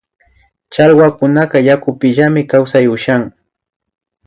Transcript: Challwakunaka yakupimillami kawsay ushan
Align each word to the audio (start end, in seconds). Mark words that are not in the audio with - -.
Challwakunaka 0.71 1.57
yakupimillami 1.67 2.41
kawsay 2.51 2.85
ushan 2.95 3.23